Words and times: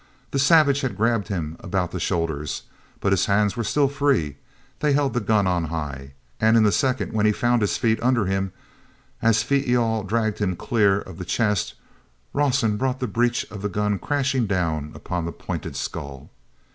The 0.31 0.39
savage 0.39 0.81
had 0.81 0.97
grabbed 0.97 1.27
him 1.27 1.57
about 1.59 1.91
the 1.91 1.99
shoulders, 1.99 2.63
but 3.01 3.13
his 3.13 3.27
hands 3.27 3.55
were 3.55 3.63
still 3.63 3.87
free; 3.87 4.37
they 4.79 4.93
held 4.93 5.13
the 5.13 5.19
gun 5.19 5.45
on 5.45 5.65
high. 5.65 6.13
And 6.39 6.57
in 6.57 6.63
the 6.63 6.71
second 6.71 7.13
when 7.13 7.27
he 7.27 7.31
found 7.31 7.61
his 7.61 7.77
feet 7.77 8.01
under 8.01 8.25
him, 8.25 8.51
as 9.21 9.43
Phee 9.43 9.63
e 9.67 9.75
al 9.75 10.01
dragged 10.01 10.39
him 10.39 10.55
clear 10.55 11.01
of 11.01 11.19
the 11.19 11.23
chest, 11.23 11.75
Rawson 12.33 12.77
brought 12.77 12.99
the 12.99 13.05
breech 13.05 13.45
of 13.51 13.61
the 13.61 13.69
gun 13.69 13.99
crashing 13.99 14.47
down 14.47 14.91
upon 14.95 15.25
the 15.25 15.31
pointed 15.31 15.75
skull. 15.75 16.31